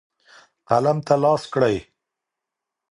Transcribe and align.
قلم 0.67 0.97
ته 1.07 1.15
لاس 1.23 1.43
کړئ. 1.53 1.77